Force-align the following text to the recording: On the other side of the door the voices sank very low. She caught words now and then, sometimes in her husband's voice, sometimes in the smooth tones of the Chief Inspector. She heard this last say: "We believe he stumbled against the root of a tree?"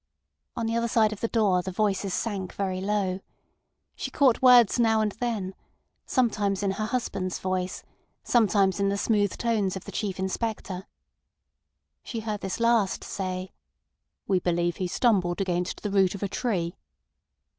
On 0.55 0.65
the 0.65 0.75
other 0.75 0.87
side 0.87 1.13
of 1.13 1.19
the 1.19 1.27
door 1.27 1.61
the 1.61 1.69
voices 1.71 2.11
sank 2.11 2.53
very 2.55 2.81
low. 2.81 3.19
She 3.95 4.09
caught 4.09 4.41
words 4.41 4.79
now 4.79 4.99
and 4.99 5.11
then, 5.11 5.53
sometimes 6.07 6.63
in 6.63 6.71
her 6.71 6.87
husband's 6.87 7.37
voice, 7.37 7.83
sometimes 8.23 8.79
in 8.79 8.89
the 8.89 8.97
smooth 8.97 9.37
tones 9.37 9.75
of 9.75 9.85
the 9.85 9.91
Chief 9.91 10.17
Inspector. 10.17 10.87
She 12.01 12.21
heard 12.21 12.41
this 12.41 12.59
last 12.59 13.03
say: 13.03 13.51
"We 14.27 14.39
believe 14.39 14.77
he 14.77 14.87
stumbled 14.87 15.39
against 15.39 15.83
the 15.83 15.91
root 15.91 16.15
of 16.15 16.23
a 16.23 16.27
tree?" 16.27 16.73